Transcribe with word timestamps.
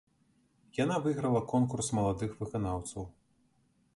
Яна 0.83 0.95
выйграла 1.03 1.41
конкурс 1.51 1.87
маладых 1.99 2.31
выканаўцаў. 2.41 3.03